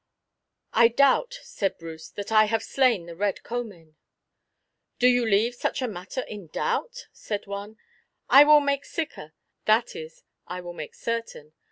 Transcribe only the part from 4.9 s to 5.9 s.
"Do you leave such a